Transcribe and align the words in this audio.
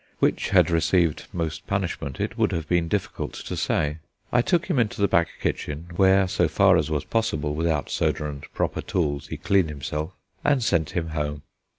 Which 0.17 0.49
had 0.49 0.71
received 0.71 1.27
most 1.31 1.67
punishment 1.67 2.19
it 2.19 2.35
would 2.35 2.53
have 2.53 2.67
been 2.67 2.87
difficult 2.87 3.33
to 3.35 3.55
say. 3.55 3.99
I 4.33 4.41
took 4.41 4.65
him 4.65 4.79
into 4.79 4.99
the 4.99 5.07
back 5.07 5.27
kitchen, 5.39 5.89
where, 5.95 6.27
so 6.27 6.47
far 6.47 6.75
as 6.75 6.89
was 6.89 7.05
possible 7.05 7.53
without 7.53 7.91
soda 7.91 8.25
and 8.27 8.41
proper 8.51 8.81
tools, 8.81 9.27
he 9.27 9.37
cleaned 9.37 9.69
himself, 9.69 10.13
and 10.43 10.63
sent 10.63 10.89
him 10.97 11.09
home. 11.09 11.43